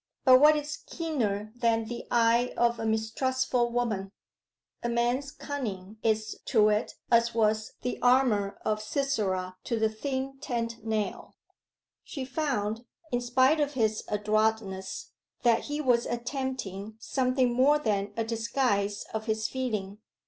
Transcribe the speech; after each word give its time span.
But 0.25 0.39
what 0.41 0.55
is 0.55 0.79
keener 0.87 1.53
than 1.55 1.85
the 1.85 2.07
eye 2.09 2.55
of 2.57 2.79
a 2.79 2.87
mistrustful 2.87 3.71
woman? 3.71 4.11
A 4.81 4.89
man's 4.89 5.29
cunning 5.29 5.97
is 6.01 6.39
to 6.45 6.69
it 6.69 6.95
as 7.11 7.35
was 7.35 7.73
the 7.83 7.99
armour 8.01 8.57
of 8.65 8.81
Sisera 8.81 9.57
to 9.65 9.77
the 9.77 9.89
thin 9.89 10.39
tent 10.39 10.83
nail. 10.83 11.35
She 12.03 12.25
found, 12.25 12.83
in 13.11 13.21
spite 13.21 13.59
of 13.59 13.73
his 13.75 14.03
adroitness, 14.07 15.11
that 15.43 15.65
he 15.65 15.79
was 15.79 16.07
attempting 16.07 16.95
something 16.97 17.53
more 17.53 17.77
than 17.77 18.11
a 18.17 18.23
disguise 18.23 19.05
of 19.13 19.25
his 19.27 19.47
feeling. 19.47 19.99